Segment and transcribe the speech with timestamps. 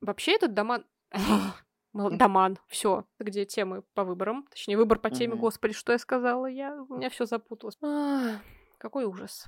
[0.00, 0.84] Вообще этот доман...
[1.92, 6.84] Доман, все, где темы по выборам, точнее, выбор по теме, господи, что я сказала, я,
[6.88, 7.76] у меня все запуталось.
[8.78, 9.46] какой ужас.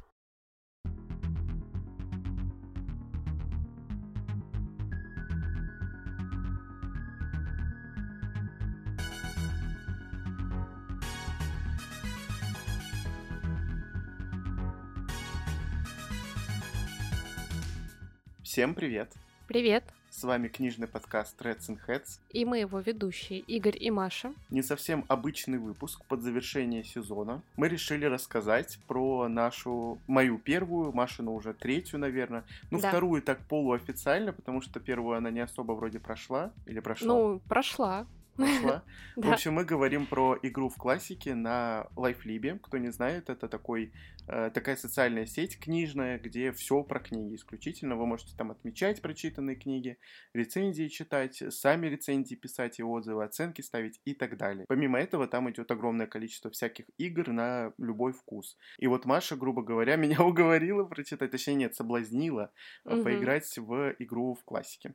[18.42, 19.12] Всем привет!
[19.46, 19.84] Привет!
[20.22, 22.20] С вами книжный подкаст Reds and Heads.
[22.30, 24.32] И мы его ведущие Игорь и Маша.
[24.50, 27.42] Не совсем обычный выпуск под завершение сезона.
[27.56, 32.44] Мы решили рассказать про нашу, мою первую, Машину уже третью, наверное.
[32.70, 32.90] Ну, да.
[32.90, 36.52] вторую так полуофициально, потому что первую она не особо вроде прошла.
[36.66, 37.08] Или прошла?
[37.08, 38.84] Ну, прошла пошла.
[39.16, 42.58] В общем, мы говорим про игру в классике на LifeLib.
[42.60, 43.92] Кто не знает, это такой,
[44.26, 47.96] э, такая социальная сеть книжная, где все про книги исключительно.
[47.96, 49.98] Вы можете там отмечать прочитанные книги,
[50.34, 54.64] рецензии читать, сами рецензии писать и отзывы, оценки ставить и так далее.
[54.68, 58.56] Помимо этого, там идет огромное количество всяких игр на любой вкус.
[58.78, 62.50] И вот Маша, грубо говоря, меня уговорила прочитать, точнее нет, соблазнила
[62.84, 63.02] угу.
[63.02, 64.94] поиграть в игру в классике.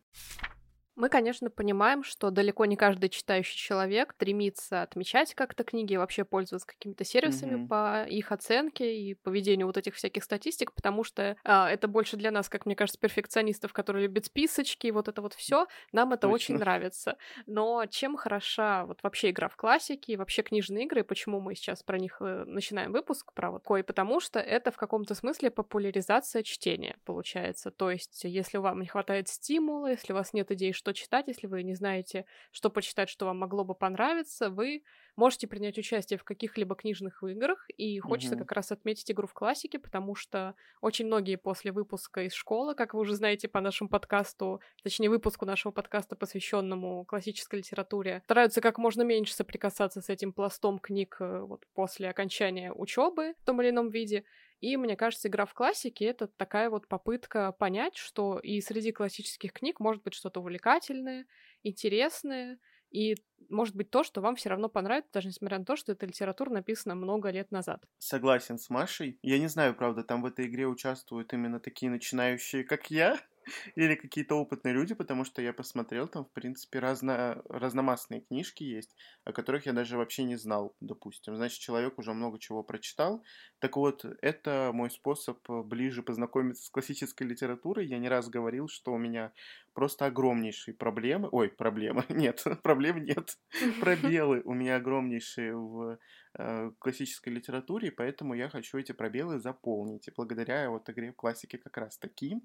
[0.97, 6.25] Мы, конечно, понимаем, что далеко не каждый читающий человек стремится отмечать как-то книги и вообще
[6.25, 7.67] пользоваться какими-то сервисами mm-hmm.
[7.67, 12.31] по их оценке и поведению вот этих всяких статистик, потому что а, это больше для
[12.31, 15.67] нас, как мне кажется, перфекционистов, которые любят списочки и вот это вот все.
[15.91, 16.33] Нам это Точно.
[16.33, 17.17] очень нравится.
[17.45, 21.53] Но чем хороша вот вообще игра в классике и вообще книжные игры, и почему мы
[21.53, 25.51] сейчас про них э, начинаем выпуск про вот кое, потому что это в каком-то смысле
[25.51, 27.69] популяризация чтения получается.
[27.69, 31.27] То есть, если вам не хватает стимула, если у вас нет идей, что что читать,
[31.27, 34.83] если вы не знаете, что почитать, что вам могло бы понравиться, вы
[35.17, 38.43] можете принять участие в каких-либо книжных играх, и хочется угу.
[38.43, 42.93] как раз отметить игру в классике, потому что очень многие после выпуска из школы, как
[42.93, 48.77] вы уже знаете по нашему подкасту, точнее выпуску нашего подкаста, посвященному классической литературе, стараются как
[48.77, 53.71] можно меньше соприкасаться с этим пластом книг э, вот после окончания учебы в том или
[53.71, 54.23] ином виде.
[54.59, 59.53] И мне кажется, игра в классике— это такая вот попытка понять, что и среди классических
[59.53, 61.25] книг может быть что-то увлекательное,
[61.63, 62.59] интересное,
[62.89, 63.15] и
[63.49, 66.49] может быть то, что вам все равно понравится, даже несмотря на то, что эта литература
[66.49, 67.83] написана много лет назад.
[67.97, 69.19] Согласен с Машей.
[69.21, 73.19] Я не знаю, правда, там в этой игре участвуют именно такие начинающие, как я,
[73.75, 78.95] или какие-то опытные люди, потому что я посмотрел, там, в принципе, разно, разномастные книжки есть,
[79.23, 81.35] о которых я даже вообще не знал, допустим.
[81.35, 83.23] Значит, человек уже много чего прочитал.
[83.59, 87.87] Так вот, это мой способ ближе познакомиться с классической литературой.
[87.87, 89.31] Я не раз говорил, что у меня
[89.73, 91.29] просто огромнейшие проблемы.
[91.31, 92.03] Ой, проблемы.
[92.09, 93.37] Нет, проблем нет.
[93.79, 95.99] Пробелы у меня огромнейшие в
[96.37, 100.07] э, классической литературе, поэтому я хочу эти пробелы заполнить.
[100.07, 102.41] И благодаря вот игре в классике как раз таки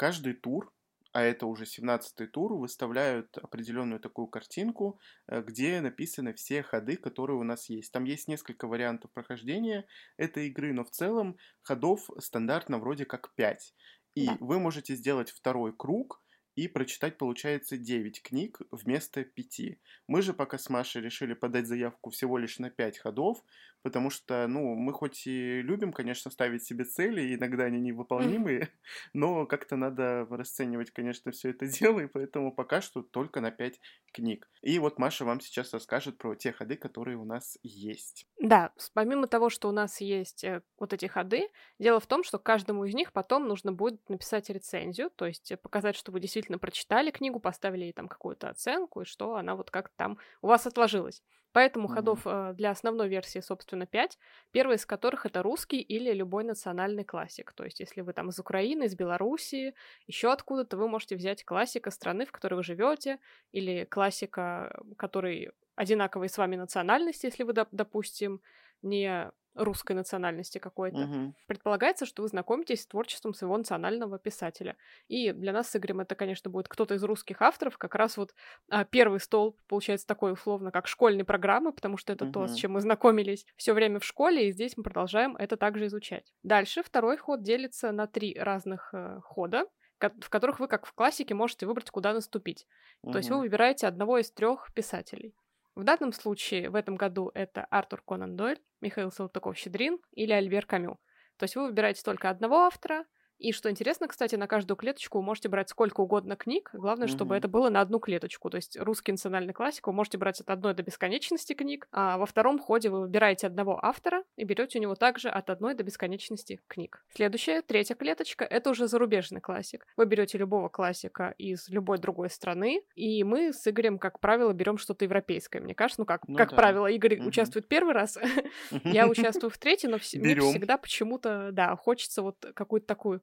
[0.00, 0.72] каждый тур,
[1.12, 7.36] а это уже 17-й тур, выставляют определенную такую картинку, э, где написаны все ходы, которые
[7.36, 7.92] у нас есть.
[7.92, 9.84] Там есть несколько вариантов прохождения
[10.16, 13.74] этой игры, но в целом ходов стандартно вроде как 5.
[14.14, 14.38] И да.
[14.40, 16.22] вы можете сделать второй круг,
[16.56, 19.78] и прочитать, получается, 9 книг вместо 5.
[20.08, 23.44] Мы же пока с Машей решили подать заявку всего лишь на 5 ходов,
[23.82, 28.68] потому что, ну, мы хоть и любим, конечно, ставить себе цели, иногда они невыполнимые,
[29.14, 33.80] но как-то надо расценивать, конечно, все это дело, и поэтому пока что только на 5
[34.12, 34.48] книг.
[34.62, 38.26] И вот Маша вам сейчас расскажет про те ходы, которые у нас есть.
[38.38, 41.48] Да, помимо того, что у нас есть э, вот эти ходы,
[41.78, 45.96] дело в том, что каждому из них потом нужно будет написать рецензию, то есть показать,
[45.96, 49.94] что вы действительно прочитали книгу, поставили ей там какую-то оценку, и что она вот как-то
[49.96, 51.22] там у вас отложилась.
[51.52, 51.94] Поэтому mm-hmm.
[51.94, 54.18] ходов э, для основной версии, собственно, 5,
[54.52, 57.52] первый из которых это русский или любой национальный классик.
[57.52, 59.74] То есть, если вы там из Украины, из Белоруссии,
[60.06, 63.18] еще откуда-то, вы можете взять классика страны, в которой вы живете,
[63.52, 68.40] или классика, который одинаковой с вами национальности, если вы, допустим,
[68.82, 71.02] не русской национальности какой-то.
[71.02, 71.34] Угу.
[71.46, 74.76] Предполагается, что вы знакомитесь с творчеством своего национального писателя.
[75.08, 77.78] И для нас с Игорем это, конечно, будет кто-то из русских авторов.
[77.78, 78.34] Как раз вот
[78.68, 82.32] а, первый столб получается такой условно, как школьной программы, потому что это угу.
[82.32, 85.86] то, с чем мы знакомились все время в школе, и здесь мы продолжаем это также
[85.86, 86.32] изучать.
[86.42, 89.66] Дальше второй ход делится на три разных э, хода
[90.00, 92.66] в которых вы, как в классике, можете выбрать, куда наступить.
[93.02, 93.12] Угу.
[93.12, 95.34] То есть вы выбираете одного из трех писателей.
[95.80, 101.00] В данном случае в этом году это Артур Конан Дойль, Михаил Салтыков-Щедрин или Альбер Камю.
[101.38, 103.06] То есть вы выбираете только одного автора,
[103.40, 106.68] И что интересно, кстати, на каждую клеточку вы можете брать сколько угодно книг.
[106.74, 107.10] Главное, mm-hmm.
[107.10, 108.50] чтобы это было на одну клеточку.
[108.50, 112.26] То есть русский национальный классик вы можете брать от одной до бесконечности книг, а во
[112.26, 116.60] втором ходе вы выбираете одного автора и берете у него также от одной до бесконечности
[116.68, 117.02] книг.
[117.14, 119.86] Следующая, третья клеточка, это уже зарубежный классик.
[119.96, 124.76] Вы берете любого классика из любой другой страны, и мы с Игорем, как правило, берем
[124.76, 125.62] что-то европейское.
[125.62, 126.56] Мне кажется, ну как, ну, как да.
[126.56, 127.26] правило, Игорь mm-hmm.
[127.28, 128.18] участвует первый раз,
[128.84, 133.22] я участвую в третий, но мне всегда почему-то, да, хочется вот какую-то такую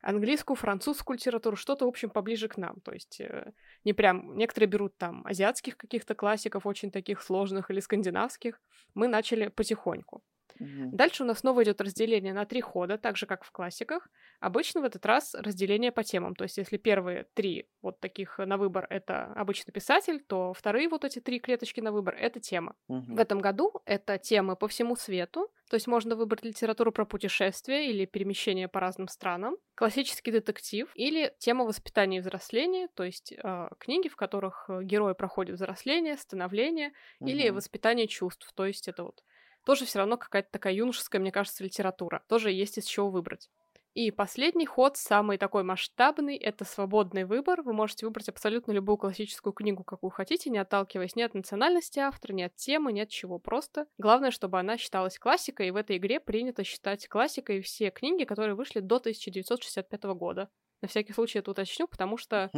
[0.00, 2.80] английскую, французскую литературу, что-то, в общем, поближе к нам.
[2.80, 3.52] То есть э,
[3.84, 4.36] не прям...
[4.36, 8.60] Некоторые берут там азиатских каких-то классиков, очень таких сложных, или скандинавских.
[8.94, 10.22] Мы начали потихоньку.
[10.58, 10.96] Угу.
[10.96, 14.08] Дальше у нас снова идет разделение на три хода, так же как в классиках.
[14.40, 16.34] Обычно в этот раз разделение по темам.
[16.34, 21.04] То есть, если первые три вот таких на выбор это обычно писатель, то вторые вот
[21.04, 22.74] эти три клеточки на выбор это тема.
[22.88, 23.14] Угу.
[23.14, 25.50] В этом году это темы по всему свету.
[25.68, 31.34] То есть можно выбрать литературу про путешествия или перемещение по разным странам, классический детектив или
[31.38, 37.28] тема воспитания и взросления, то есть э, книги, в которых герои проходят взросление, становление угу.
[37.28, 38.52] или воспитание чувств.
[38.54, 39.24] То есть это вот
[39.66, 42.22] тоже все равно какая-то такая юношеская, мне кажется, литература.
[42.28, 43.50] Тоже есть из чего выбрать.
[43.94, 47.62] И последний ход, самый такой масштабный, это свободный выбор.
[47.62, 52.34] Вы можете выбрать абсолютно любую классическую книгу, какую хотите, не отталкиваясь ни от национальности автора,
[52.34, 53.38] ни от темы, ни от чего.
[53.38, 58.24] Просто главное, чтобы она считалась классикой, и в этой игре принято считать классикой все книги,
[58.24, 60.50] которые вышли до 1965 года.
[60.82, 62.52] На всякий случай это уточню, потому что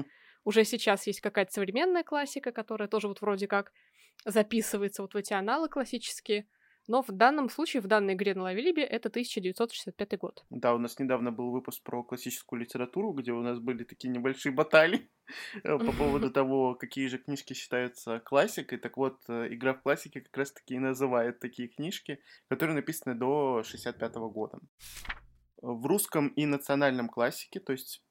[0.45, 3.73] уже сейчас есть какая-то современная классика, которая тоже вот вроде как
[4.25, 6.49] записывается вот в эти аналы классические.
[6.89, 10.45] Но в данном случае, в данной игре на Лавелибе, это 1965 год.
[10.49, 14.53] Да, у нас недавно был выпуск про классическую литературу, где у нас были такие небольшие
[14.53, 15.11] баталии
[15.63, 18.79] э, по поводу того, какие же книжки считаются классикой.
[18.79, 23.63] Так вот, э, игра в классике как раз-таки и называет такие книжки, которые написаны до
[23.63, 24.59] 65 года.
[25.61, 28.03] В русском и национальном классике, то есть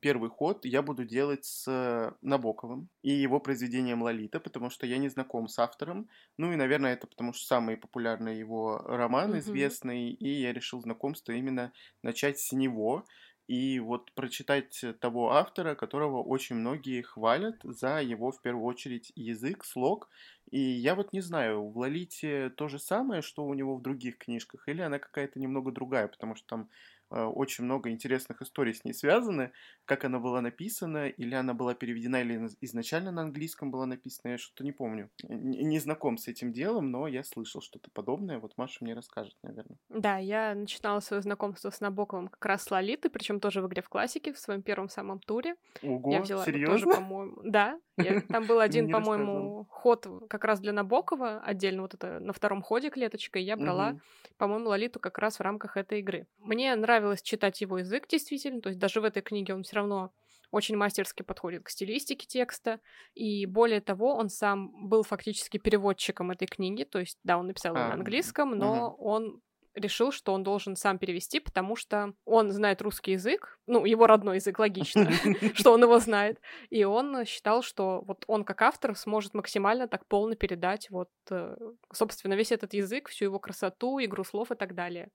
[0.00, 5.08] первый ход я буду делать с Набоковым и его произведением «Лолита», потому что я не
[5.08, 6.08] знаком с автором.
[6.36, 9.38] Ну и, наверное, это потому что самый популярный его роман, mm-hmm.
[9.38, 11.72] известный, и я решил знакомство именно
[12.02, 13.04] начать с него.
[13.48, 19.64] И вот прочитать того автора, которого очень многие хвалят за его, в первую очередь, язык,
[19.64, 20.08] слог.
[20.50, 24.18] И я вот не знаю, в «Лолите» то же самое, что у него в других
[24.18, 26.68] книжках, или она какая-то немного другая, потому что там
[27.12, 29.52] очень много интересных историй с ней связаны,
[29.84, 34.38] как она была написана, или она была переведена, или изначально на английском была написана, я
[34.38, 35.10] что-то не помню.
[35.22, 39.34] Не, не знаком с этим делом, но я слышал что-то подобное, вот Маша мне расскажет,
[39.42, 39.76] наверное.
[39.90, 43.82] Да, я начинала свое знакомство с Набоковым как раз с Лолиты, причем тоже в игре
[43.82, 45.56] в классике, в своем первом самом туре.
[45.82, 46.78] Ого, я взяла серьезно?
[46.78, 47.36] тоже, по-моему.
[47.44, 52.32] Да, я, там был один, по-моему, ход как раз для Набокова, отдельно вот это на
[52.32, 54.00] втором ходе клеточка, и я брала, угу.
[54.38, 56.26] по-моему, Лолиту как раз в рамках этой игры.
[56.38, 58.60] Мне нравится нравилось читать его язык, действительно.
[58.60, 60.12] То есть даже в этой книге он все равно
[60.50, 62.78] очень мастерски подходит к стилистике текста.
[63.14, 66.84] И более того, он сам был фактически переводчиком этой книги.
[66.84, 69.04] То есть, да, он написал а, на английском, но угу.
[69.04, 69.40] он
[69.74, 74.36] решил, что он должен сам перевести, потому что он знает русский язык, ну, его родной
[74.36, 75.10] язык, логично,
[75.54, 76.40] что он его знает,
[76.70, 81.56] и он считал, что вот он как автор сможет максимально так полно передать вот, э,
[81.92, 85.08] собственно, весь этот язык, всю его красоту, игру слов и так далее.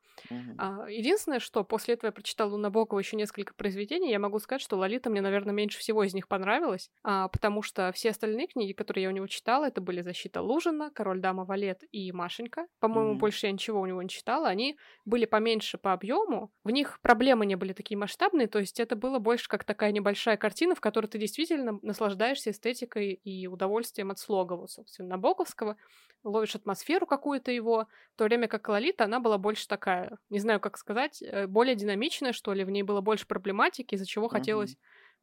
[0.57, 4.61] А, единственное, что после этого я прочитала у Набокова еще несколько произведений, я могу сказать,
[4.61, 8.73] что Лолита мне, наверное, меньше всего из них понравилась, а, потому что все остальные книги,
[8.73, 12.67] которые я у него читала, это были «Защита Лужина», «Король, дама, валет» и «Машенька».
[12.79, 16.69] По-моему, больше я ничего у него не читала, читала, они были поменьше по объему, в
[16.69, 20.75] них проблемы не были такие масштабные, то есть это было больше как такая небольшая картина,
[20.75, 25.77] в которой ты действительно наслаждаешься эстетикой и удовольствием от слога, вот, собственно, Набоковского,
[26.23, 30.59] ловишь атмосферу какую-то его, в то время как Лолита, она была больше такая, не знаю,
[30.59, 34.31] как сказать, э, более динамичная, что ли, в ней было больше проблематики, из-за чего uh-huh.
[34.31, 34.77] хотелось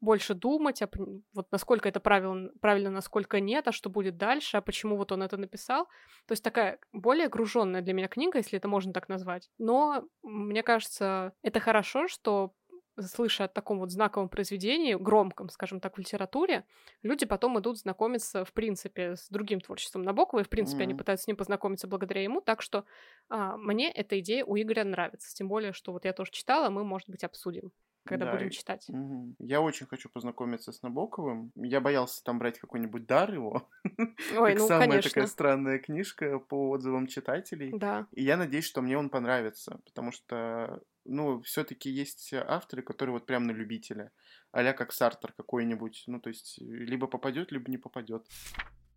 [0.05, 0.89] больше думать, а
[1.33, 5.23] вот насколько это правильно, правильно, насколько нет, а что будет дальше, а почему вот он
[5.23, 5.85] это написал.
[6.27, 9.49] То есть такая более груженная для меня книга, если это можно так назвать.
[9.57, 12.53] Но мне кажется, это хорошо, что
[12.99, 16.65] слыша о таком вот знаковом произведении, громком, скажем так, в литературе,
[17.03, 20.83] люди потом идут знакомиться, в принципе, с другим творчеством Набокова, и, в принципе, mm-hmm.
[20.83, 22.85] они пытаются с ним познакомиться благодаря ему, так что
[23.29, 26.83] а, мне эта идея у Игоря нравится, тем более, что вот я тоже читала, мы,
[26.83, 27.71] может быть, обсудим
[28.05, 28.33] когда да.
[28.33, 28.85] будем читать.
[28.89, 29.35] Угу.
[29.39, 31.51] Я очень хочу познакомиться с Набоковым.
[31.55, 33.67] Я боялся там брать какой-нибудь дар его.
[34.37, 35.09] Ой, как ну, самая конечно.
[35.09, 37.77] такая странная книжка по отзывам читателей.
[37.77, 38.07] Да.
[38.11, 43.25] И я надеюсь, что мне он понравится, потому что, ну, все-таки есть авторы, которые вот
[43.25, 44.11] прям на любителя.
[44.51, 46.03] а как Сартер какой-нибудь.
[46.07, 48.25] Ну, то есть, либо попадет, либо не попадет.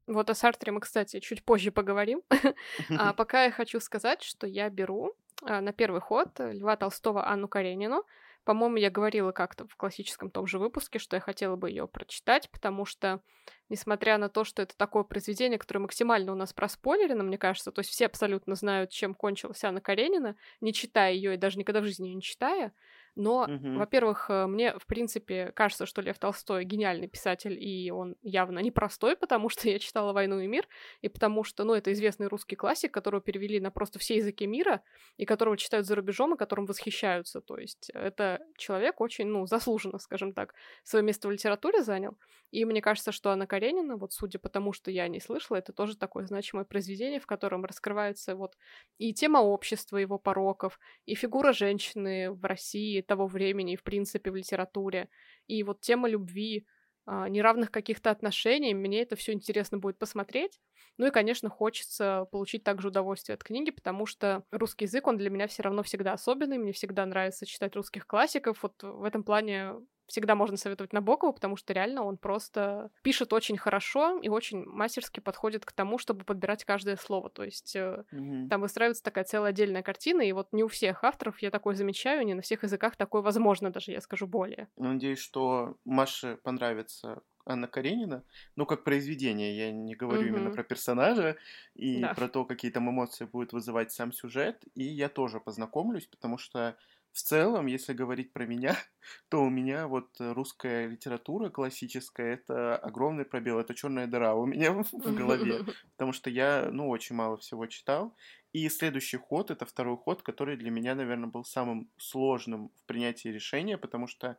[0.09, 2.23] Вот о Сартре мы, кстати, чуть позже поговорим.
[2.91, 7.47] а пока я хочу сказать, что я беру а, на первый ход Льва Толстого Анну
[7.47, 8.05] Каренину,
[8.49, 12.49] По-моему, я говорила как-то в классическом том же выпуске, что я хотела бы ее прочитать,
[12.51, 13.21] потому что,
[13.69, 17.81] несмотря на то, что это такое произведение, которое максимально у нас проспойлерено, мне кажется, то
[17.81, 21.85] есть все абсолютно знают, чем кончилась Анна Каренина, не читая ее и даже никогда в
[21.85, 22.73] жизни ее не читая,
[23.17, 23.79] но, угу.
[23.79, 29.17] во-первых, э, мне, в принципе, кажется, что Лев Толстой гениальный писатель, и он явно непростой,
[29.17, 30.69] потому что я читала «Войну и мир»,
[31.01, 34.83] и потому что, ну, это известный русский классик, которого перевели на просто все языки мира,
[35.17, 37.41] и которого читают за рубежом, и которым восхищаются.
[37.41, 42.17] То есть это человек очень, ну, заслуженно, скажем так, свое место в литературе занял.
[42.51, 45.73] И мне кажется, что Анна Каренина, вот судя по тому, что я не слышала, это
[45.73, 48.57] тоже такое значимое произведение, в котором раскрывается вот
[48.97, 54.37] и тема общества, его пороков, и фигура женщины в России, того времени, в принципе, в
[54.37, 55.09] литературе.
[55.49, 56.67] И вот тема любви,
[57.07, 60.61] а, неравных каких-то отношений, мне это все интересно будет посмотреть.
[60.99, 65.31] Ну и, конечно, хочется получить также удовольствие от книги, потому что русский язык, он для
[65.31, 68.63] меня все равно всегда особенный, мне всегда нравится читать русских классиков.
[68.63, 69.73] Вот в этом плане
[70.09, 75.21] всегда можно советовать Набокова, потому что реально он просто пишет очень хорошо и очень мастерски
[75.21, 77.31] подходит к тому, чтобы подбирать каждое слово.
[77.31, 78.49] То есть mm-hmm.
[78.49, 82.25] там выстраивается такая целая отдельная картина, и вот не у всех авторов я такое замечаю,
[82.25, 84.69] не на всех языках такое возможно даже, я скажу более.
[84.77, 88.25] Надеюсь, что Маше понравится Анна Каренина,
[88.57, 90.29] ну, как произведение, я не говорю mm-hmm.
[90.29, 91.37] именно про персонажа
[91.75, 92.15] и да.
[92.15, 96.77] про то, какие там эмоции будет вызывать сам сюжет, и я тоже познакомлюсь, потому что
[97.19, 98.77] в целом, если говорить про меня,
[99.29, 104.73] то у меня вот русская литература классическая это огромный пробел, это черная дыра у меня
[104.93, 105.65] в голове,
[105.97, 108.15] потому что я, ну, очень мало всего читал.
[108.53, 113.29] И следующий ход это второй ход, который для меня, наверное, был самым сложным в принятии
[113.29, 114.39] решения, потому что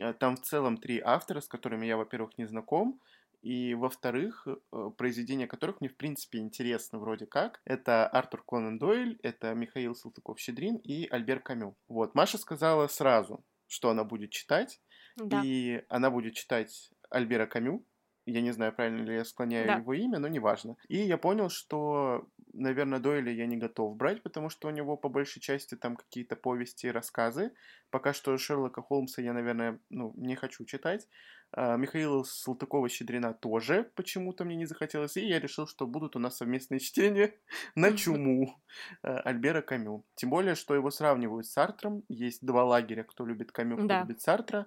[0.00, 3.00] э, там в целом три автора, с которыми я, во-первых, не знаком,
[3.44, 7.60] и, во-вторых, э, произведения которых мне, в принципе, интересно вроде как.
[7.66, 11.76] Это Артур Конан Дойль, это Михаил Салтыков-Щедрин и Альбер Камю.
[11.86, 14.80] Вот, Маша сказала сразу, что она будет читать,
[15.16, 15.42] да.
[15.44, 17.84] и она будет читать Альбера Камю,
[18.26, 19.74] я не знаю, правильно ли я склоняю да.
[19.76, 20.76] его имя, но неважно.
[20.88, 25.08] И я понял, что, наверное, Дойля я не готов брать, потому что у него по
[25.08, 27.52] большей части там какие-то повести и рассказы.
[27.90, 31.06] Пока что Шерлока Холмса я, наверное, ну, не хочу читать.
[31.56, 36.36] А, Михаила Салтыкова-Щедрина тоже почему-то мне не захотелось, и я решил, что будут у нас
[36.36, 37.34] совместные чтения
[37.76, 38.60] на чуму
[39.02, 40.04] а, Альбера Камю.
[40.16, 42.02] Тем более, что его сравнивают с Сартром.
[42.08, 44.66] Есть два лагеря, кто любит Камю, кто любит Сартра.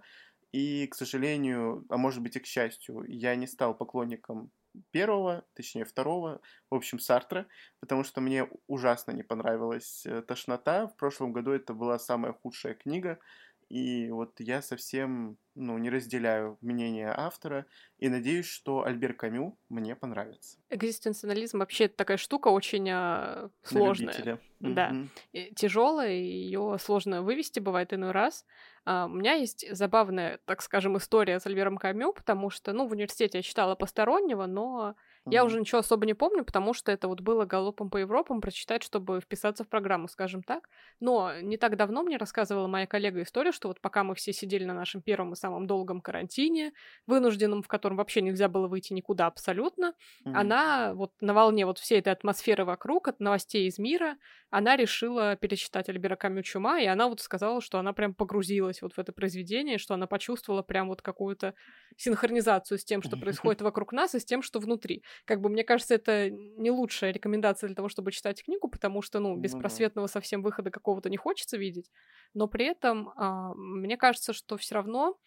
[0.51, 4.51] И, к сожалению, а может быть и к счастью, я не стал поклонником
[4.92, 7.48] первого, точнее второго, в общем, Сартра,
[7.80, 10.88] потому что мне ужасно не понравилась э, «Тошнота».
[10.88, 13.20] В прошлом году это была самая худшая книга,
[13.69, 17.65] и вот я совсем ну, не разделяю мнение автора
[17.97, 20.59] и надеюсь, что Альбер Камю мне понравится.
[20.69, 24.39] Экзистенциализм вообще такая штука очень э, сложная.
[24.59, 24.91] Да.
[24.91, 25.53] Mm-hmm.
[25.55, 28.45] Тяжелая, ее сложно вывести бывает иной раз.
[28.86, 32.93] А, у меня есть забавная, так скажем, история с Альбером Камю, потому что, ну, в
[32.93, 34.95] университете я читала постороннего, но
[35.31, 38.84] я уже ничего особо не помню, потому что это вот было галопом по Европам прочитать,
[38.84, 40.69] чтобы вписаться в программу, скажем так.
[41.00, 44.65] Но не так давно мне рассказывала моя коллега историю, что вот пока мы все сидели
[44.65, 46.74] на нашем первом и самом долгом карантине,
[47.05, 49.93] вынужденном, в котором вообще нельзя было выйти никуда абсолютно,
[50.25, 50.34] mm-hmm.
[50.34, 54.17] она вот на волне вот всей этой атмосферы вокруг, от новостей из мира,
[54.50, 58.93] она решила перечитать Альбера Камю «Чума», и она вот сказала, что она прям погрузилась вот
[58.93, 61.53] в это произведение, что она почувствовала прям вот какую-то
[61.98, 65.63] синхронизацию с тем, что происходит вокруг нас, и с тем, что внутри как бы, мне
[65.63, 70.07] кажется, это не лучшая рекомендация для того, чтобы читать книгу, потому что, ну, беспросветного ну,
[70.07, 71.91] совсем выхода какого-то не хочется видеть.
[72.33, 75.17] Но при этом а, мне кажется, что все равно,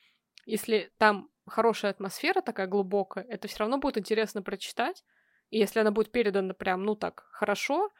[0.47, 5.05] если там хорошая атмосфера такая глубокая, это все равно будет интересно прочитать.
[5.51, 7.91] И если она будет передана прям, ну так, хорошо,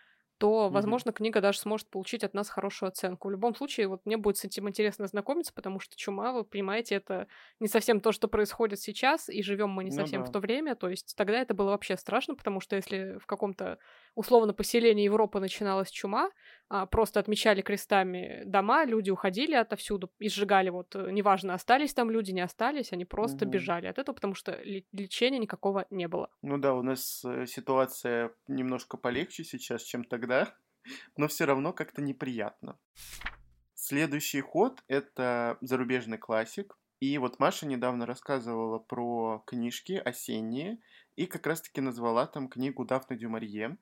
[0.41, 1.17] то, возможно, mm-hmm.
[1.17, 3.29] книга даже сможет получить от нас хорошую оценку.
[3.29, 6.95] В любом случае, вот мне будет с этим интересно знакомиться, потому что чума, вы понимаете,
[6.95, 7.27] это
[7.61, 10.29] не совсем то, что происходит сейчас, и живем мы не ну совсем да.
[10.29, 10.77] в то время.
[10.77, 13.79] То есть тогда это было вообще страшно, потому что если в каком-то
[14.15, 16.31] условно поселении Европы начиналась чума,
[16.69, 22.11] а, просто отмечали крестами дома, люди уходили отовсюду и сжигали, вот, э, неважно, остались там
[22.11, 23.53] люди, не остались, они просто угу.
[23.53, 24.59] бежали от этого, потому что
[24.93, 26.31] лечения никакого не было.
[26.43, 30.55] Ну да, у нас э, ситуация немножко полегче сейчас, чем тогда,
[31.17, 32.79] но все равно как-то неприятно.
[33.75, 36.77] Следующий ход— это зарубежный классик.
[37.01, 40.79] И вот Маша недавно рассказывала про книжки осенние,
[41.17, 43.79] и как раз-таки назвала там книгу Дафны Дюмарье.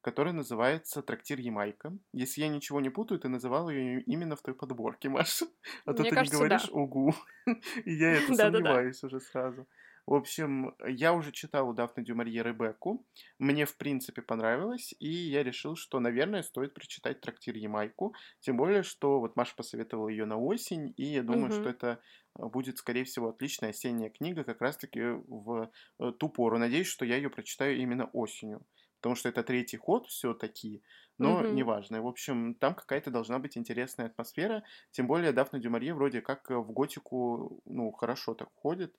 [0.00, 1.92] Который называется «Трактир Ямайка».
[2.12, 5.46] Если я ничего не путаю, ты называл ее именно в той подборке, Маша.
[5.84, 6.72] А то Мне ты кажется, не говоришь да.
[6.72, 7.14] «угу».
[7.84, 9.66] И я это сомневаюсь уже сразу.
[10.08, 13.04] В общем, я уже читал у Дафны Дюмарье Ребекку.
[13.38, 14.94] Мне, в принципе, понравилось.
[15.00, 18.14] И я решил, что, наверное, стоит прочитать «Трактир Ямайку».
[18.40, 20.94] Тем более, что вот Маша посоветовала ее на осень.
[20.96, 22.00] И я думаю, что это
[22.34, 26.56] будет, скорее всего, отличная осенняя книга как раз-таки в э, ту пору.
[26.56, 28.62] Надеюсь, что я ее прочитаю именно осенью.
[29.00, 30.82] Потому что это третий ход все-таки,
[31.18, 31.48] но Мгм.
[31.48, 32.02] неважно.
[32.02, 34.64] В общем, там какая-то должна быть интересная атмосфера.
[34.90, 38.96] Тем более Дафна Дюмарье вроде как э, в готику, ну, хорошо так ходит.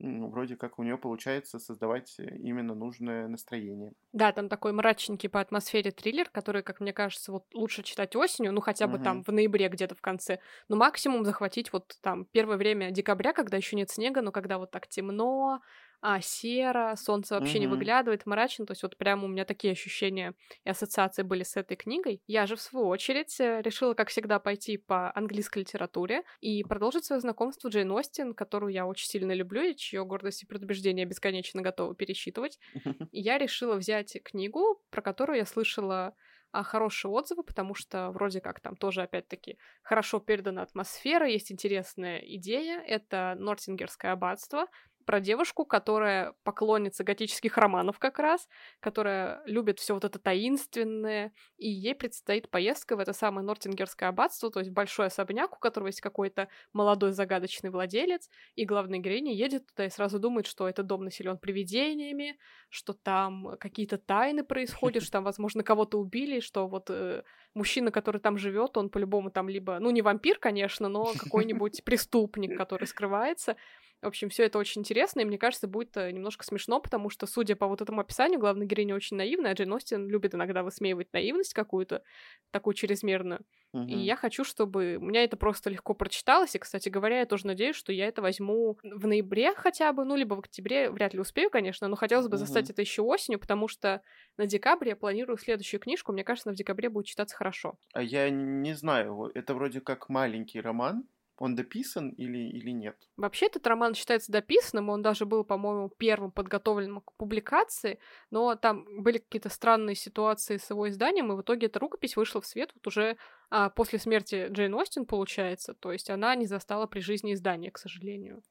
[0.00, 3.92] Вроде как у нее получается создавать э, именно нужное настроение.
[4.12, 8.52] Да, там такой мрачненький по атмосфере триллер, который, как мне кажется, вот лучше читать осенью,
[8.52, 9.24] ну хотя бы там Мгм.
[9.24, 13.74] в ноябре где-то в конце, но максимум захватить вот там первое время декабря, когда еще
[13.74, 15.60] нет снега, но когда вот так темно,
[16.02, 17.68] а, серо, солнце вообще не Мгм.
[17.68, 21.76] выглядывает, мрачно, то есть вот прямо у меня такие ощущения и ассоциации были с этой
[21.76, 22.22] книгой.
[22.26, 27.04] Я же, в свою очередь, э, решила, как всегда, пойти по английской литературе и продолжить
[27.04, 31.62] свое знакомство Джейн Остин, которую я очень сильно люблю и чье гордость и предубеждение бесконечно
[31.62, 32.58] готова пересчитывать.
[33.10, 36.14] И я решила взять книгу, про которую я слышала
[36.50, 42.18] а, хорошие отзывы, потому что вроде как там тоже, опять-таки, хорошо передана атмосфера, есть интересная
[42.18, 42.80] идея.
[42.80, 44.66] Это Нортингерское аббатство
[45.04, 48.48] про девушку, которая поклонница готических романов как раз,
[48.80, 54.50] которая любит все вот это таинственное, и ей предстоит поездка в это самое Нортингерское аббатство,
[54.50, 59.66] то есть большой особняк, у которого есть какой-то молодой загадочный владелец, и главная героиня едет
[59.66, 65.12] туда и сразу думает, что этот дом населен привидениями, что там какие-то тайны происходят, что
[65.12, 67.22] там, возможно, кого-то убили, что вот э,
[67.54, 72.56] мужчина, который там живет, он по-любому там либо, ну, не вампир, конечно, но какой-нибудь преступник,
[72.56, 73.56] который скрывается.
[74.02, 77.26] В общем, все это очень интересно, и мне кажется, будет э, немножко смешно, потому что,
[77.26, 81.12] судя по вот этому описанию, главная героиня очень наивная, а Джейн Остин любит иногда высмеивать
[81.12, 82.02] наивность какую-то,
[82.50, 83.44] такую чрезмерную.
[83.86, 83.98] И Мгм.
[83.98, 86.54] я хочу, чтобы у меня это просто легко прочиталось.
[86.54, 90.16] И, кстати говоря, я тоже надеюсь, что я это возьму в ноябре хотя бы, ну,
[90.16, 92.70] либо в октябре, вряд ли успею, конечно, но хотелось бы застать Мгм.
[92.70, 94.02] это еще осенью, потому что
[94.36, 96.12] на декабре я планирую следующую книжку.
[96.12, 97.78] Мне кажется, она в декабре будет читаться хорошо.
[97.94, 101.08] А я не знаю, это вроде как маленький роман.
[101.42, 102.96] Он дописан или, или нет?
[103.16, 107.98] Вообще этот роман считается дописанным, он даже был, по-моему, первым подготовленным к публикации,
[108.30, 112.40] но там были какие-то странные ситуации с его изданием, и в итоге эта рукопись вышла
[112.40, 113.16] в свет вот уже
[113.50, 117.78] а, после смерти Джейн Остин, получается, то есть она не застала при жизни издания, к
[117.78, 118.44] сожалению.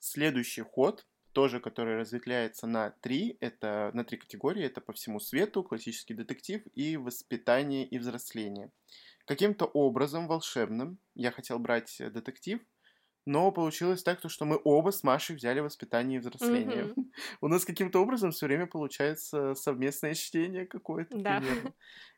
[0.00, 5.62] Следующий ход, тоже который разветвляется на три, это на три категории, это по всему свету,
[5.62, 8.72] классический детектив и воспитание и взросление.
[9.26, 12.60] Каким-то образом волшебным я хотел брать э, детектив,
[13.24, 16.90] но получилось так, то, что мы оба с Машей взяли воспитание и взросление.
[16.90, 16.96] Мгм.
[17.40, 21.40] У нас каким-то образом все время получается совместное чтение какое-то Да.
[21.42, 21.72] примерно.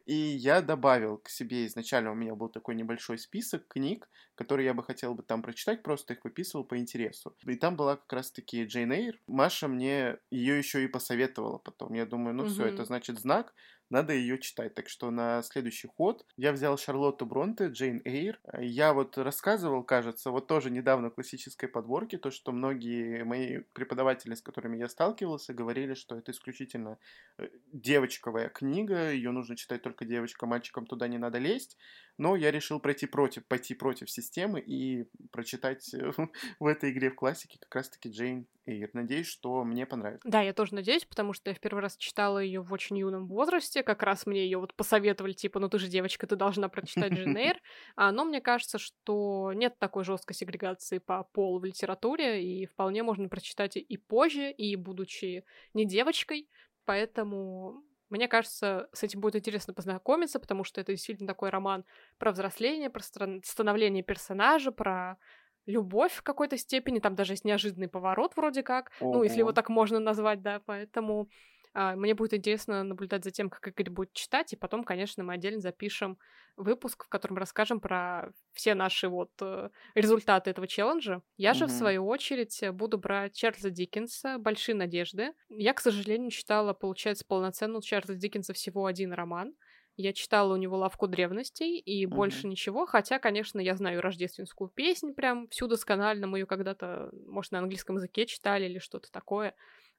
[0.07, 4.75] И я добавил к себе изначально, у меня был такой небольшой список книг, которые я
[4.75, 7.37] бы хотел бы там прочитать, просто их выписывал по интересу.
[7.47, 9.21] И там была как раз-таки Джейн Эйр.
[9.27, 11.93] Маша мне ее еще и посоветовала потом.
[11.95, 12.67] Я думаю, ну все, Мгм.
[12.67, 13.55] это значит знак,
[13.90, 14.75] надо ее читать.
[14.75, 18.40] Так что на следующий ход я взял Шарлотту Бронте, Джейн Эйр.
[18.59, 24.42] Я вот рассказывал, кажется, вот тоже недавно классической подборке, то, что многие мои преподаватели, с
[24.42, 26.99] которыми я сталкивался, говорили, что это исключительно
[27.38, 31.77] э, девочковая книга, ее нужно читать только девочкам, мальчикам туда не надо лезть.
[32.16, 36.12] Но я решил пройти против, пойти против системы и прочитать э,
[36.61, 38.88] в этой игре в классике как раз-таки Джейн Эйр.
[38.92, 40.27] Надеюсь, что мне понравится.
[40.29, 43.27] Да, я тоже надеюсь, потому что я в первый раз читала ее в очень юном
[43.27, 43.83] возрасте.
[43.83, 47.37] Как раз мне ее вот посоветовали, типа, ну ты же девочка, ты должна прочитать Джейн
[47.37, 47.57] Эйр.
[47.96, 53.03] А, но мне кажется, что нет такой жесткой сегрегации по полу в литературе, и вполне
[53.03, 56.48] можно прочитать и- и позже, и будучи не девочкой.
[56.85, 61.85] Поэтому мне кажется, с этим будет интересно познакомиться, потому что это действительно такой роман
[62.19, 65.19] про взросление, про становление персонажа, про
[65.67, 66.99] любовь в какой-то степени.
[66.99, 68.93] Там даже есть неожиданный поворот вроде как.
[69.01, 70.61] Ну, если его так можно назвать, да.
[70.67, 71.29] Поэтому
[71.75, 75.61] мне будет интересно наблюдать за тем, как Игорь будет читать, и потом, конечно, мы отдельно
[75.61, 76.19] запишем
[76.57, 81.23] выпуск, в котором расскажем про все наши вот э, результаты этого челленджа.
[81.37, 85.33] Я же, в свою очередь, э, буду брать Чарльза Диккенса «Большие надежды».
[85.49, 89.55] Я, к сожалению, читала, получается, полноценно у Чарльза Диккенса всего один роман.
[89.97, 92.45] Я читала у него «Лавку древностей» и Мгм.
[92.45, 97.53] больше ничего, хотя, конечно, я знаю рождественскую песнь прям всю досконально, мы ее когда-то, может,
[97.53, 99.55] на английском языке читали или что-то такое.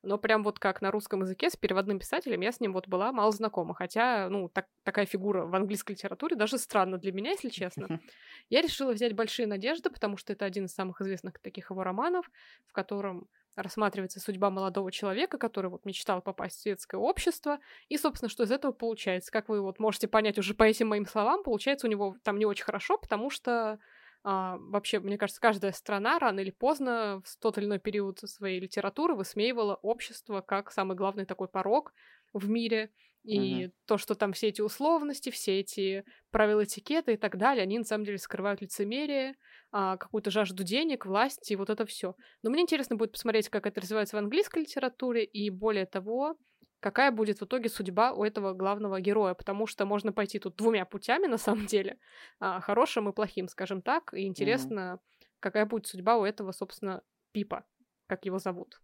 [0.05, 3.11] Но прям вот как на русском языке с переводным писателем я с ним вот была
[3.11, 3.73] мало знакома.
[3.73, 7.87] Хотя, ну, так, такая фигура в английской литературе даже странно для меня, если честно.
[8.49, 12.29] Я решила взять «Большие надежды», потому что это один из самых известных таких его романов,
[12.67, 18.29] в котором рассматривается судьба молодого человека, который вот мечтал попасть в светское общество, и, собственно,
[18.29, 19.31] что из этого получается.
[19.31, 22.45] Как вы вот можете понять уже по этим моим словам, получается у него там не
[22.45, 23.79] очень хорошо, потому что
[24.27, 28.59] а, вообще, мне кажется, каждая страна рано или поздно в тот или иной период своей
[28.59, 31.93] литературы высмеивала общество как самый главный такой порог
[32.33, 32.89] в мире,
[33.23, 33.73] и угу.
[33.85, 37.83] то, что там все эти условности, все эти правила этикета и так далее, они на
[37.83, 39.35] самом деле скрывают лицемерие,
[39.71, 42.15] а, какую-то жажду денег, власти и вот это все.
[42.41, 46.35] Но мне интересно будет посмотреть, как это развивается в английской литературе, и более того,
[46.79, 50.85] какая будет в итоге судьба у этого главного героя, потому что можно пойти тут двумя
[50.85, 51.97] путями на самом деле,
[52.39, 55.09] а, хорошим и плохим, скажем так, и интересно, mm
[55.41, 57.65] какая будет судьба у этого, собственно, Пипа,
[58.07, 58.81] как его зовут.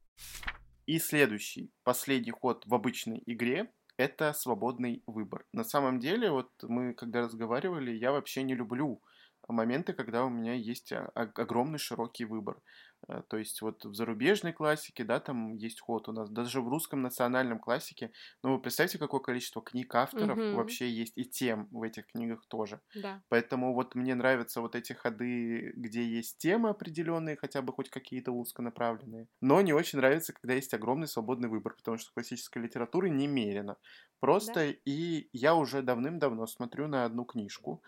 [0.86, 5.46] И следующий, последний ход в обычной игре это свободный выбор.
[5.54, 9.02] На самом деле, вот мы когда разговаривали, я вообще не люблю
[9.48, 12.62] моменты, когда у меня есть а, огромный широкий выбор.
[13.08, 16.68] Э, то есть вот в зарубежной классике, да, там есть ход у нас, даже в
[16.68, 18.12] русском национальном классике.
[18.44, 20.58] Ну, вы представьте, какое количество книг авторов угу.
[20.58, 22.82] вообще есть, и тем в этих книгах тоже.
[22.96, 23.22] Да.
[23.30, 28.32] Поэтому вот мне нравятся вот эти ходы, где есть темы определенные, хотя бы хоть какие-то
[28.32, 29.28] узконаправленные.
[29.42, 33.78] Но не очень нравится, когда есть огромный свободный выбор, потому что классической литературы немерено.
[34.20, 34.74] Просто да.
[34.86, 37.82] и я уже давным-давно смотрю на одну книжку,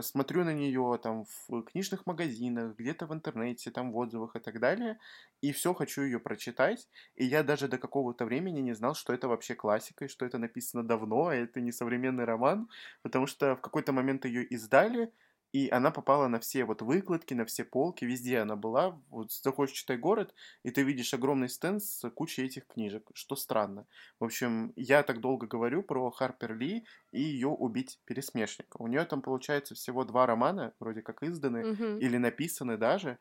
[0.00, 4.60] смотрю на нее там в книжных магазинах, где-то в интернете, там в отзывах и так
[4.60, 4.98] далее,
[5.40, 9.28] и все хочу ее прочитать, и я даже до какого-то времени не знал, что это
[9.28, 12.68] вообще классика, и что это написано давно, а это не современный роман,
[13.02, 15.12] потому что в какой-то момент ее издали,
[15.54, 19.00] и она попала на все вот выкладки, на все полки, везде она была.
[19.08, 23.86] Вот заходишь «Читай город», и ты видишь огромный стенд с кучей этих книжек, что странно.
[24.18, 28.78] В общем, я так долго говорю про Харпер Ли и ее «Убить пересмешника».
[28.78, 31.98] У нее там, получается, всего два романа, вроде как изданы угу.
[31.98, 33.18] или написаны даже.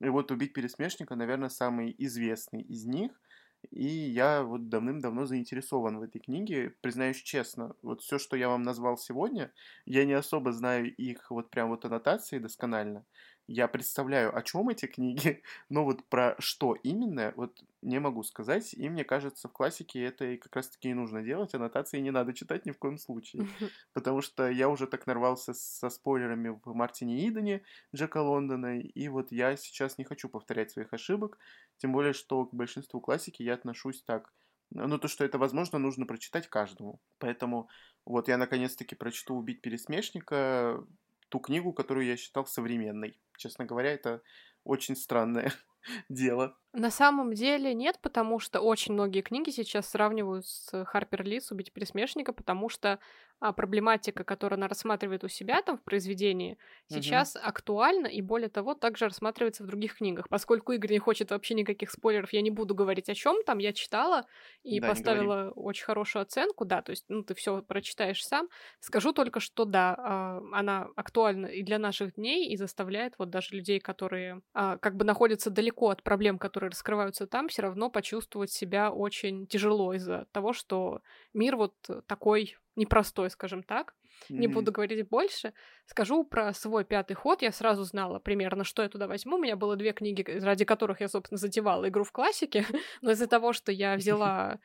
[0.00, 3.12] И вот «Убить пересмешника», наверное, самый известный из них–
[3.70, 6.70] и я вот давным-давно заинтересован в этой книге.
[6.80, 9.52] Признаюсь честно, вот все, что я вам назвал сегодня,
[9.86, 13.04] я не особо знаю их вот прям вот аннотации досконально
[13.48, 18.74] я представляю, о чем эти книги, но вот про что именно, вот не могу сказать.
[18.74, 21.54] И мне кажется, в классике это и как раз-таки и нужно делать.
[21.54, 23.48] Аннотации не надо читать ни в коем случае.
[23.94, 27.62] Потому что я уже так нарвался со спойлерами в Мартине Идоне
[27.94, 28.78] Джека Лондона.
[28.78, 31.38] И вот я сейчас не хочу повторять своих ошибок.
[31.78, 34.32] Тем более, что к большинству классики я отношусь так.
[34.70, 37.00] Ну, то, что это, возможно, нужно прочитать каждому.
[37.18, 37.70] Поэтому
[38.04, 40.84] вот я наконец-таки прочту «Убить пересмешника»,
[41.28, 43.18] ту книгу, которую я считал современной.
[43.36, 44.22] Честно говоря, это
[44.64, 45.52] очень странное
[46.08, 46.56] дело.
[46.74, 51.50] На самом деле нет, потому что очень многие книги сейчас сравнивают с Харпер Ли, с
[51.50, 52.98] «Убить пересмешника», потому что
[53.40, 57.44] а, проблематика, которую она рассматривает у себя там в произведении, сейчас угу.
[57.44, 60.28] актуальна и, более того, также рассматривается в других книгах.
[60.28, 63.72] Поскольку Игорь не хочет вообще никаких спойлеров, я не буду говорить о чем там, я
[63.72, 64.26] читала
[64.64, 68.48] и да, поставила очень хорошую оценку, да, то есть, ну, ты все прочитаешь сам.
[68.80, 73.54] Скажу только, что да, а, она актуальна и для наших дней, и заставляет вот даже
[73.54, 77.90] людей, которые а, как бы находятся далеко от проблем, которые которые раскрываются там, все равно
[77.90, 81.00] почувствовать себя очень тяжело из-за того, что
[81.34, 81.74] мир вот
[82.06, 83.94] такой непростой, скажем так.
[84.30, 84.38] Mm-hmm.
[84.38, 85.52] Не буду говорить больше.
[85.86, 87.42] Скажу про свой пятый ход.
[87.42, 89.36] Я сразу знала примерно, что я туда возьму.
[89.36, 92.64] У меня было две книги, ради которых я, собственно, затевала игру в классике.
[93.02, 94.58] Но из-за того, что я взяла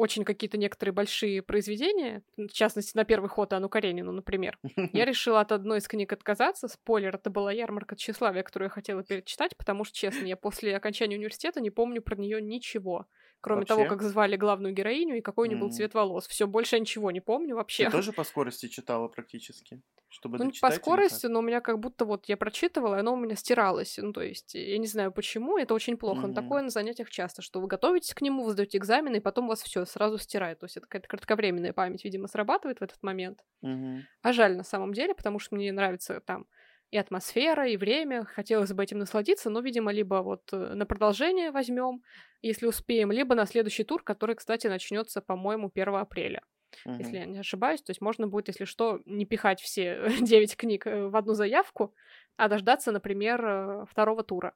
[0.00, 4.58] очень какие-то некоторые большие произведения, в частности, на первый ход Анну Каренину, например,
[4.94, 6.68] я решила от одной из книг отказаться.
[6.68, 11.16] Спойлер, это была ярмарка тщеславия, которую я хотела перечитать, потому что, честно, я после окончания
[11.16, 13.06] университета не помню про нее ничего.
[13.40, 13.74] Кроме вообще?
[13.74, 15.62] того, как звали главную героиню и какой у нее mm.
[15.62, 16.26] был цвет волос.
[16.26, 17.86] Все, больше ничего не помню вообще.
[17.86, 19.80] Ты тоже по скорости читала практически?
[20.08, 23.16] Чтобы ну, по скорости, но у меня как будто вот я прочитывала, и оно у
[23.16, 23.96] меня стиралось.
[23.96, 26.22] Ну, то есть, я не знаю почему, это очень плохо.
[26.22, 26.26] Mm-hmm.
[26.26, 29.44] Но такое на занятиях часто, что вы готовитесь к нему, вы сдаете экзамены, и потом
[29.44, 30.58] у вас все сразу стирает.
[30.58, 33.44] То есть, это какая-то кратковременная память, видимо, срабатывает в этот момент.
[33.64, 34.00] Mm-hmm.
[34.22, 36.46] А жаль на самом деле, потому что мне нравится там
[36.90, 38.24] и атмосфера, и время.
[38.24, 42.02] Хотелось бы этим насладиться, но, видимо, либо вот э, на продолжение возьмем,
[42.42, 46.42] если успеем, либо на следующий тур, который, кстати, начнется, по-моему, 1 апреля.
[46.86, 46.98] Uh-huh.
[46.98, 50.86] Если я не ошибаюсь, то есть можно будет, если что, не пихать все 9 книг
[50.86, 51.94] э, в одну заявку,
[52.36, 54.54] а дождаться, например, э, второго тура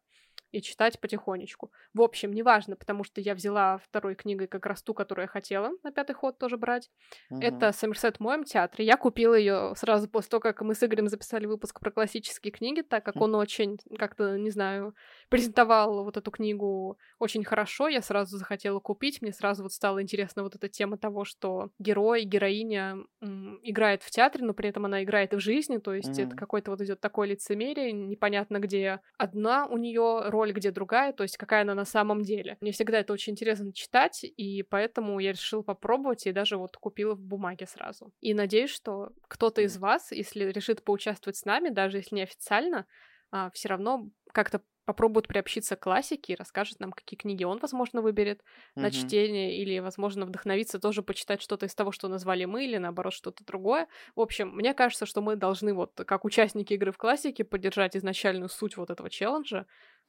[0.54, 1.72] и читать потихонечку.
[1.94, 5.72] В общем, неважно, потому что я взяла второй книгой как раз ту, которую я хотела
[5.82, 6.90] на пятый ход тоже брать.
[7.32, 7.42] Uh-huh.
[7.42, 8.84] Это «Сомерсет в моем театре».
[8.84, 12.82] Я купила ее сразу после того, как мы с Игорем записали выпуск про классические книги,
[12.82, 14.94] так как он очень как-то, не знаю,
[15.34, 20.42] презентовал вот эту книгу очень хорошо, я сразу захотела купить, мне сразу вот стала интересна
[20.42, 25.02] вот эта тема того, что герой, героиня м, играет в театре, но при этом она
[25.02, 26.26] играет и в жизни, то есть mm-hmm.
[26.26, 31.22] это какой-то вот идет такое лицемерие, непонятно где одна у нее роль, где другая, то
[31.24, 32.56] есть какая она на самом деле.
[32.60, 37.14] Мне всегда это очень интересно читать, и поэтому я решила попробовать и даже вот купила
[37.14, 38.12] в бумаге сразу.
[38.20, 42.86] И надеюсь, что кто-то из вас, если решит поучаствовать с нами, даже если не официально,
[43.30, 48.02] а, все равно как-то попробует приобщиться к классике и расскажет нам, какие книги он, возможно,
[48.02, 48.82] выберет mm-hmm.
[48.82, 53.12] на чтение, или, возможно, вдохновиться тоже почитать что-то из того, что назвали мы, или, наоборот,
[53.12, 53.88] что-то другое.
[54.14, 58.48] В общем, мне кажется, что мы должны, вот, как участники игры в классике, поддержать изначальную
[58.48, 59.66] суть вот этого челленджа,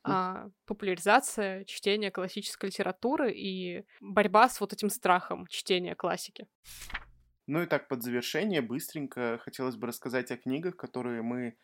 [0.07, 6.47] а, популяризация чтения классической литературы и борьба с вот этим страхом чтения классики.
[7.47, 11.57] Ну и так, под завершение, быстренько хотелось бы рассказать о книгах, которые мы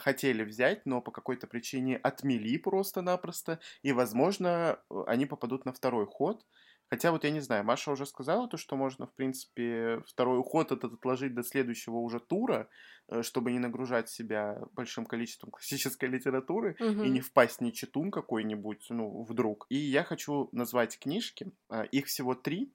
[0.00, 6.06] хотели взять, но по какой-то причине отмели просто-напросто, и, возможно, э, они попадут на второй
[6.06, 6.44] ход.
[6.88, 10.70] Хотя вот я не знаю, Маша уже сказала то, что можно, в принципе, второй уход
[10.70, 12.68] этот отложить до следующего уже тура,
[13.08, 17.02] э, чтобы не нагружать себя большим количеством классической литературы угу.
[17.02, 19.66] и не впасть в нечетун какой-нибудь, ну, вдруг.
[19.68, 21.52] И я хочу назвать книжки.
[21.90, 22.72] Их всего три.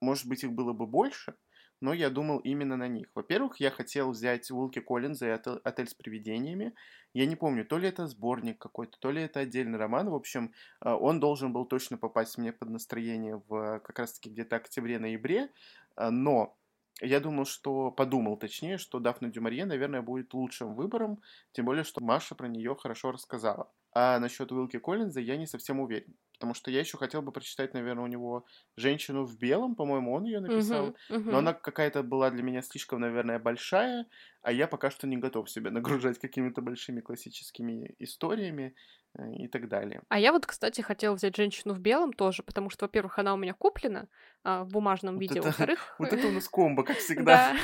[0.00, 1.34] Может быть, их было бы больше,
[1.80, 3.08] но я думал именно на них.
[3.14, 5.30] Во-первых, я хотел взять Уилки Коллинза и
[5.64, 6.74] «Отель с привидениями».
[7.12, 10.10] Я не помню, то ли это сборник какой-то, то ли это отдельный роман.
[10.10, 14.56] В общем, а, он должен был точно попасть мне под настроение в как раз-таки где-то
[14.56, 15.50] октябре-ноябре,
[15.96, 16.56] а, но
[17.00, 21.20] я думал, что подумал, точнее, что Дафна Дюмарье, наверное, будет лучшим выбором,
[21.52, 23.70] тем более, что Маша про нее хорошо рассказала.
[23.92, 26.14] А насчет Уилки Коллинза я не совсем уверен.
[26.34, 28.44] Потому что я еще хотел бы прочитать, наверное, у него
[28.76, 30.88] «Женщину в белом», по-моему, он ее написал.
[30.88, 31.30] Uh-huh, uh-huh.
[31.30, 34.06] Но она какая-то была для меня слишком, наверное, большая,
[34.42, 38.74] а я пока что не готов себя нагружать какими-то большими классическими историями
[39.16, 40.02] э, и так далее.
[40.08, 43.36] А я вот, кстати, хотела взять «Женщину в белом» тоже, потому что, во-первых, она у
[43.36, 44.08] меня куплена
[44.42, 45.94] а, в бумажном вот виде, во-вторых...
[45.98, 47.56] Вот это у нас комбо, как всегда.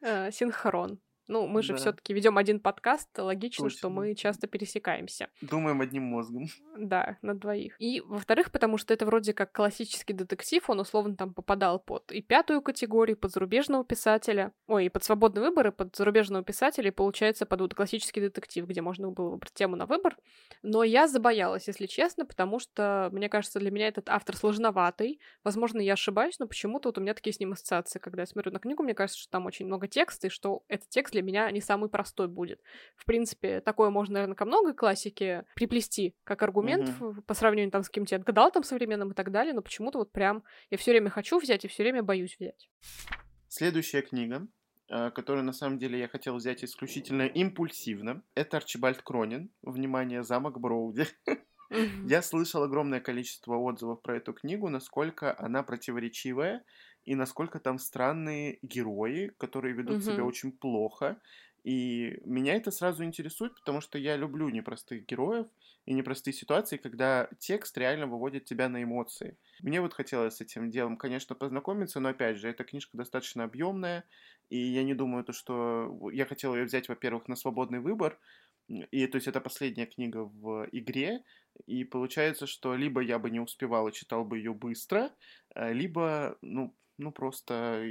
[0.00, 0.98] Да, э, синхрон.
[1.28, 1.78] Ну, мы же да.
[1.78, 3.78] все-таки ведем один подкаст, логично, Точно.
[3.78, 5.28] что мы часто пересекаемся.
[5.42, 6.46] Думаем одним мозгом.
[6.78, 7.74] Да, на двоих.
[7.80, 12.22] И, во-вторых, потому что это вроде как классический детектив, он условно там попадал под и
[12.22, 16.92] пятую категорию, под зарубежного писателя, ой, и под свободный выбор, и под зарубежного писателя, и
[16.92, 20.16] получается под вот классический детектив, где можно было выбрать тему на выбор.
[20.62, 25.20] Но я забоялась, если честно, потому что, мне кажется, для меня этот автор сложноватый.
[25.44, 27.98] Возможно, я ошибаюсь, но почему-то вот у меня такие с ним ассоциации.
[27.98, 30.88] Когда я смотрю на книгу, мне кажется, что там очень много текста, и что этот
[30.88, 32.60] текст для меня не самый простой будет.
[32.96, 37.22] В принципе, такое можно, наверное, ко многой классике приплести как аргумент mm-hmm.
[37.22, 40.78] по сравнению там с каким-то отгадалтом современным и так далее, но почему-то вот прям я
[40.78, 42.70] все время хочу взять и все время боюсь взять.
[43.48, 44.46] Следующая книга,
[44.90, 49.50] э, которую на самом деле я хотел взять исключительно импульсивно, это Арчибальд Кронин.
[49.62, 51.06] Внимание, замок Броуди.
[52.06, 56.64] Я слышал огромное количество отзывов про эту книгу, насколько она противоречивая
[57.08, 61.16] и насколько там странные герои, которые ведут себя очень плохо.
[61.64, 65.46] И меня это сразу интересует, потому что я люблю непростых героев
[65.86, 69.38] и непростые ситуации, когда текст реально выводит тебя на эмоции.
[69.62, 74.04] Мне вот хотелось с этим делом, конечно, познакомиться, но опять же, эта книжка достаточно объемная,
[74.50, 78.18] и я не думаю, то, что я хотел ее взять, во-первых, на свободный выбор,
[78.68, 81.24] и то есть это последняя книга в игре,
[81.66, 85.10] и получается, что либо я бы не успевал и читал бы ее быстро,
[85.54, 87.84] э, либо, ну, ну просто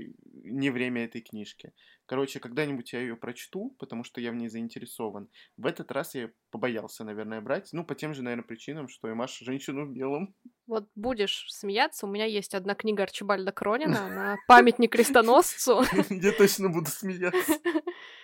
[0.44, 1.74] не время этой книжки.
[2.06, 5.30] Короче, когда-нибудь я ее прочту, потому что я в ней заинтересован.
[5.58, 7.70] В этот раз я побоялся, наверное, брать.
[7.74, 10.36] Ну, по тем же, наверное, причинам, что и Маша «Женщину в белом».
[10.68, 15.84] Вот будешь смеяться, у меня есть одна книга Арчибальда Кронина, на памятник крестоносцу.
[16.10, 17.60] Я точно буду смеяться.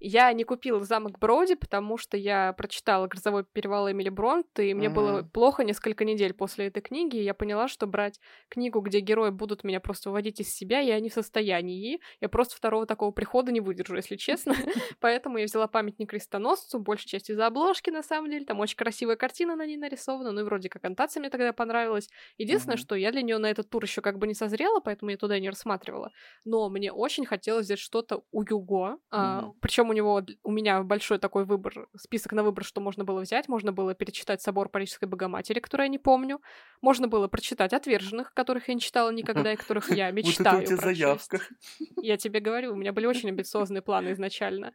[0.00, 4.86] Я не купила замок Броди, потому что я прочитала «Грозовой перевал» Эмили Бронт, и мне
[4.86, 4.94] mm-hmm.
[4.94, 9.30] было плохо несколько недель после этой книги, и я поняла, что брать книгу, где герои
[9.30, 12.00] будут меня просто выводить из себя, я не в состоянии.
[12.20, 14.54] Я просто второго такого прихода не выдержу, если честно.
[15.00, 18.46] Поэтому я взяла памятник крестоносцу, большей частью из-за обложки, на самом деле.
[18.46, 22.08] Там очень красивая картина на ней нарисована, ну и вроде как аннотация мне тогда понравилась.
[22.38, 25.18] Единственное, что я для нее на этот тур еще как бы не созрела, поэтому я
[25.18, 26.10] туда не рассматривала.
[26.44, 31.18] Но мне очень хотелось взять что-то у Юго, а, причем у него, у меня большой
[31.18, 33.48] такой выбор, список на выбор, что можно было взять.
[33.48, 36.40] Можно было перечитать «Собор Парижской Богоматери», который я не помню.
[36.80, 40.74] Можно было прочитать «Отверженных», которых я не читала никогда и которых я мечтаю Вот это
[40.74, 41.40] у тебя заявка.
[42.02, 44.72] Я тебе говорю, у меня были очень амбициозные планы изначально.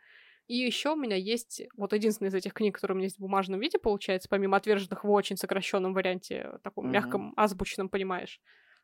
[0.48, 3.22] И еще у меня есть вот единственная из этих книг, которая у меня есть в
[3.22, 6.92] бумажном виде, получается, помимо отверженных в очень сокращенном варианте, таком mm-hmm.
[6.92, 8.40] мягком, азбучном, понимаешь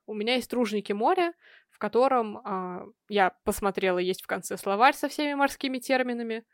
[0.06, 1.34] у меня есть «Тружники моря»,
[1.82, 6.46] котором а, я посмотрела, есть в конце словарь со всеми морскими терминами.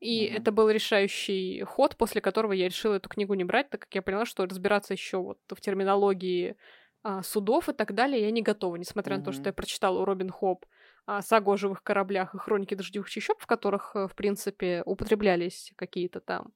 [0.00, 0.36] И mm-hmm.
[0.38, 4.02] это был решающий ход, после которого я решила эту книгу не брать, так как я
[4.02, 6.56] поняла, что разбираться еще вот в терминологии
[7.02, 9.18] а, судов и так далее я не готова, несмотря mm-hmm.
[9.18, 10.64] на то, что я прочитала у Робин Хоп
[11.06, 15.72] а, сагу о живых кораблях и хроники дождевых чащоб, в которых, э, в принципе, употреблялись
[15.76, 16.52] какие-то там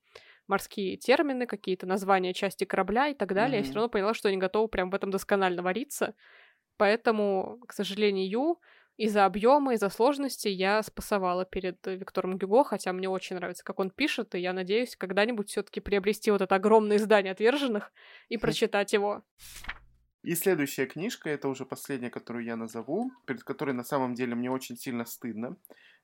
[0.47, 3.65] морские термины, какие-то названия части корабля и так далее, mm-hmm.
[3.65, 6.15] я все равно поняла, что я не готова прям в этом досконально вариться.
[6.77, 8.59] Поэтому, к сожалению,
[8.97, 13.91] из-за объема, из-за сложности я спасовала перед Виктором Гюго, хотя мне очень нравится, как он
[13.91, 17.93] пишет, и я надеюсь когда-нибудь все-таки приобрести вот это огромное издание отверженных
[18.29, 19.25] и прочитать его.
[20.23, 24.51] И следующая книжка, это уже последняя, которую я назову, перед которой на самом деле мне
[24.51, 25.57] очень сильно стыдно.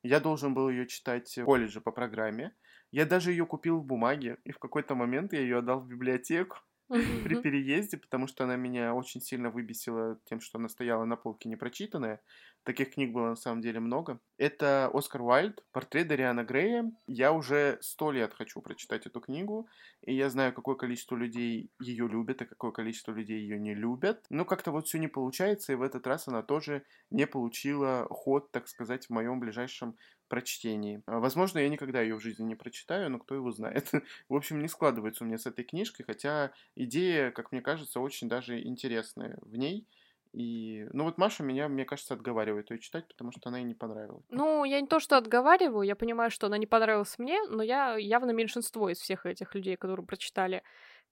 [0.02, 2.52] Я должен был ее читать в колледже по программе.
[2.90, 6.58] Я даже ее купил в бумаге, и в какой-то момент я ее отдал в библиотеку
[6.90, 11.48] при переезде, потому что она меня очень сильно выбесила тем, что она стояла на полке
[11.48, 12.20] непрочитанная.
[12.62, 14.20] Таких книг было на самом деле много.
[14.36, 16.92] Это Оскар Уайльд, портрет Дариана Грея.
[17.06, 19.66] Я уже сто лет хочу прочитать эту книгу,
[20.02, 24.26] и я знаю, какое количество людей ее любят, и какое количество людей ее не любят.
[24.28, 28.50] Но как-то вот все не получается, и в этот раз она тоже не получила ход,
[28.50, 29.96] так сказать, в моем ближайшем
[30.30, 31.02] прочтении.
[31.04, 33.90] А, возможно, я никогда ее в жизни не прочитаю, но кто его знает.
[34.28, 38.28] в общем, не складывается у меня с этой книжкой, хотя идея, как мне кажется, очень
[38.28, 39.86] даже интересная в ней.
[40.32, 43.74] И, ну вот Маша меня, мне кажется, отговаривает ее читать, потому что она ей не
[43.74, 44.24] понравилась.
[44.28, 47.96] Ну, я не то, что отговариваю, я понимаю, что она не понравилась мне, но я
[47.96, 50.62] явно меньшинство из всех этих людей, которые прочитали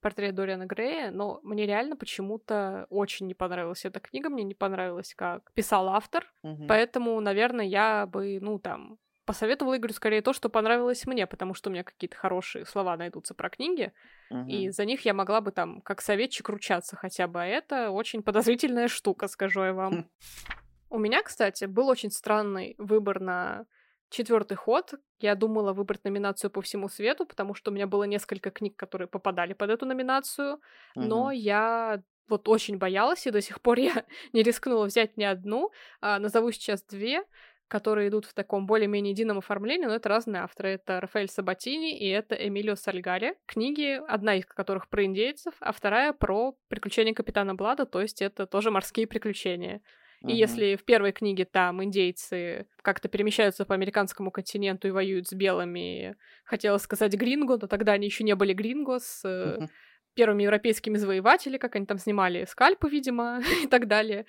[0.01, 5.15] портрет Дориана Грея, но мне реально почему-то очень не понравилась эта книга, мне не понравилось,
[5.17, 6.67] как писал автор, угу.
[6.69, 8.99] поэтому, наверное, я бы, ну, там,
[9.29, 13.35] посоветовала Игорю скорее то, что понравилось мне, потому что у меня какие-то хорошие слова найдутся
[13.35, 13.93] про книги,
[14.31, 14.49] угу.
[14.49, 18.23] и за них я могла бы там как советчик ручаться хотя бы, а это очень
[18.23, 20.09] подозрительная штука, скажу я вам.
[20.91, 23.67] У меня, кстати, был очень странный выбор на
[24.09, 24.95] четвертый ход.
[25.21, 29.09] Я думала выбрать номинацию по всему свету, потому что у меня было несколько книг, которые
[29.09, 30.59] попадали под эту номинацию,
[30.95, 35.71] но я вот очень боялась, и до сих пор я не рискнула взять ни одну.
[36.01, 37.25] А, назову сейчас две
[37.69, 40.71] которые идут в таком более-менее едином оформлении, но это разные авторы.
[40.71, 43.35] Это Рафаэль Сабатини и это Эмилио Сальгари.
[43.47, 48.47] Книги, одна из которых про индейцев, а вторая про приключения капитана Блада, то есть это
[48.47, 49.83] тоже морские приключения.
[50.23, 50.33] И uh-huh.
[50.33, 56.17] если в первой книге там индейцы как-то перемещаются по американскому континенту и воюют с белыми,
[56.45, 59.69] хотела сказать гринго, но тогда они еще не были гринго, с uh-huh.
[60.15, 64.27] первыми европейскими завоевателями, как они там снимали скальпы, видимо, и так далее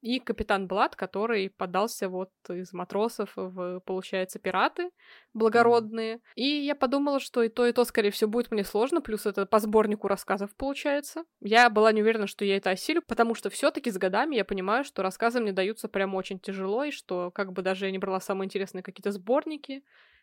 [0.00, 4.90] и капитан Блад, который подался вот из матросов в, получается, пираты
[5.34, 6.20] благородные.
[6.34, 9.46] И я подумала, что и то, и то, скорее всего, будет мне сложно, плюс это
[9.46, 11.24] по сборнику рассказов получается.
[11.40, 14.44] Я была не уверена, что я это осилю, потому что все таки с годами я
[14.44, 17.98] понимаю, что рассказы мне даются прям очень тяжело, и что как бы даже я не
[17.98, 19.82] брала самые интересные какие-то сборники,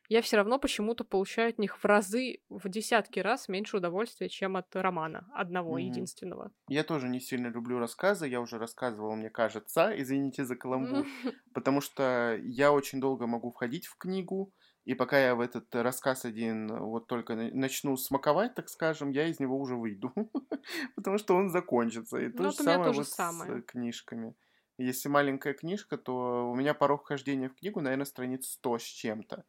[0.09, 4.57] я все равно почему-то получаю от них в разы, в десятки раз меньше удовольствия, чем
[4.57, 5.83] от романа одного mm-hmm.
[5.83, 6.51] единственного.
[6.67, 11.05] Я тоже не сильно люблю рассказы, я уже рассказывала, мне кажется, извините за каламбур,
[11.53, 14.53] потому что я очень долго могу входить в книгу,
[14.85, 19.39] и пока я в этот рассказ один вот только начну смаковать, так скажем, я из
[19.39, 20.13] него уже выйду,
[20.95, 22.19] потому что он закончится.
[22.19, 24.35] И то ну, же самое вот с книжками.
[24.77, 29.45] Если маленькая книжка, то у меня порог вхождения в книгу, наверное, страниц 100 с чем-то.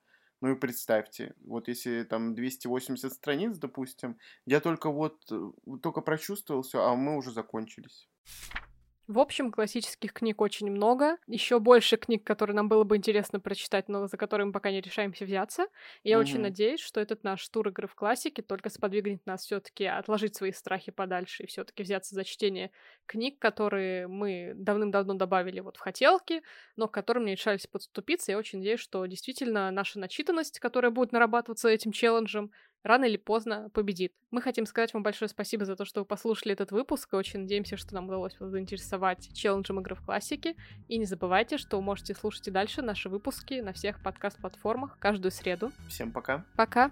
[0.46, 5.50] Ну и представьте, вот если там 280 страниц, допустим, я только вот, э,
[5.82, 8.09] только прочувствовал все, а мы уже закончились.
[9.08, 11.16] В общем, классических книг очень много.
[11.28, 14.80] Еще больше книг, которые нам было бы интересно прочитать, но за которые мы пока не
[14.80, 15.68] решаемся взяться.
[16.02, 16.20] И я mm-hmm.
[16.20, 20.50] очень надеюсь, что этот наш тур игры в классике только сподвигнет нас все-таки отложить свои
[20.50, 22.72] страхи подальше и все-таки взяться за чтение
[23.06, 26.42] книг, которые мы давным-давно добавили вот в хотелки,
[26.74, 28.32] но к которым не решались подступиться.
[28.32, 32.50] Я очень надеюсь, что действительно наша начитанность, которая будет нарабатываться этим челленджем,
[32.87, 34.12] рано или поздно победит.
[34.31, 37.40] Мы хотим сказать вам большое спасибо за то, что вы послушали этот выпуск, и очень
[37.40, 40.57] надеемся, что нам удалось вас заинтересовать челленджем игры в классике.
[40.88, 45.33] И не забывайте, что вы можете слушать и дальше наши выпуски на всех подкаст-платформах каждую
[45.33, 45.72] среду.
[45.88, 46.44] Всем пока.
[46.57, 46.90] Пока.